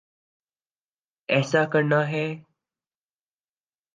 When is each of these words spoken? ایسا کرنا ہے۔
ایسا 1.29 1.61
کرنا 1.73 2.01
ہے۔ 2.09 2.25